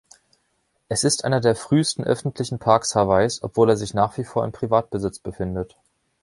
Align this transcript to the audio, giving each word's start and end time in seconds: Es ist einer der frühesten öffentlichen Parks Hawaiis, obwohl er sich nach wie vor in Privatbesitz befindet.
Es 0.89 1.03
ist 1.03 1.25
einer 1.25 1.41
der 1.41 1.55
frühesten 1.55 2.03
öffentlichen 2.03 2.57
Parks 2.57 2.95
Hawaiis, 2.95 3.43
obwohl 3.43 3.69
er 3.69 3.77
sich 3.77 3.93
nach 3.93 4.17
wie 4.17 4.23
vor 4.23 4.43
in 4.43 4.51
Privatbesitz 4.51 5.19
befindet. 5.19 5.77